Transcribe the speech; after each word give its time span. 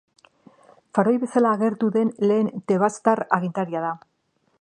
Faraoi 0.97 1.17
bezala 1.23 1.51
agertzen 1.57 1.93
den 1.97 2.09
lehen 2.31 2.49
Tebastar 2.73 3.23
agintaria 3.39 3.83
da. 3.85 3.93